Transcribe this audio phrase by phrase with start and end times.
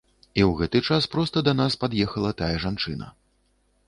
[0.19, 3.11] І ў гэты час проста да нас пад'ехала тая жанчына.